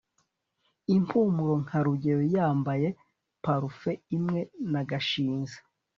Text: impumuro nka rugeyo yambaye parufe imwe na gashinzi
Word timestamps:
impumuro 0.95 1.53
nka 1.63 1.79
rugeyo 1.85 2.21
yambaye 2.35 2.87
parufe 3.43 3.91
imwe 4.15 4.39
na 4.71 4.81
gashinzi 4.89 5.57